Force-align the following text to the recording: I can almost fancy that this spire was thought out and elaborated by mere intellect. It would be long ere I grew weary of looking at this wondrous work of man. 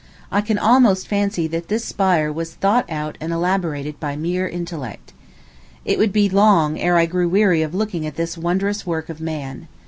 I 0.31 0.41
can 0.41 0.57
almost 0.57 1.07
fancy 1.07 1.45
that 1.49 1.67
this 1.67 1.85
spire 1.85 2.31
was 2.33 2.55
thought 2.55 2.89
out 2.89 3.19
and 3.21 3.31
elaborated 3.31 3.99
by 3.99 4.15
mere 4.15 4.47
intellect. 4.47 5.13
It 5.85 5.99
would 5.99 6.11
be 6.11 6.27
long 6.27 6.79
ere 6.79 6.97
I 6.97 7.05
grew 7.05 7.29
weary 7.29 7.61
of 7.61 7.75
looking 7.75 8.07
at 8.07 8.15
this 8.15 8.35
wondrous 8.35 8.83
work 8.83 9.09
of 9.09 9.21
man. 9.21 9.67